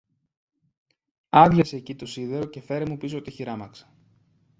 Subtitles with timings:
[1.29, 3.93] άδειασε εκει το σίδερο και φέρε μου πίσω τη χειράμαξα.